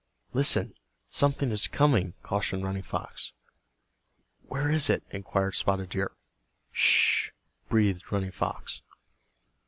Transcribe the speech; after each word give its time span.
"Listen, 0.33 0.73
something 1.11 1.51
is 1.51 1.67
coming," 1.67 2.15
cautioned 2.23 2.63
Running 2.63 2.81
Fox. 2.81 3.33
"Where 4.47 4.67
is 4.71 4.89
it?" 4.89 5.03
inquired 5.11 5.53
Spotted 5.53 5.89
Deer. 5.89 6.13
"Sh," 6.71 7.29
breathed 7.69 8.11
Running 8.11 8.31
Fox. 8.31 8.81